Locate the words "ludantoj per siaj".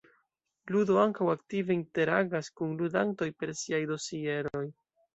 2.83-3.87